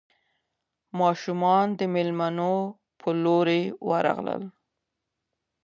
ماشومان 0.99 1.67
د 1.79 1.81
مېلمنو 1.93 2.53
په 2.99 3.09
لور 3.23 3.47
ورغلل. 3.89 4.43